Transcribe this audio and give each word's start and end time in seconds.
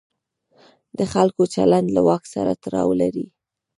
د 0.97 0.99
خلکو 1.13 1.41
چلند 1.55 1.87
له 1.95 2.01
واک 2.07 2.23
سره 2.33 2.51
تړاو 2.63 2.89
لري. 3.01 3.25